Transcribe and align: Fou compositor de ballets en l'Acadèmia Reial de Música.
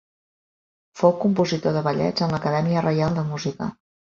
Fou 1.01 1.13
compositor 1.25 1.77
de 1.77 1.85
ballets 1.89 2.27
en 2.29 2.35
l'Acadèmia 2.37 2.85
Reial 2.89 3.19
de 3.21 3.29
Música. 3.33 3.71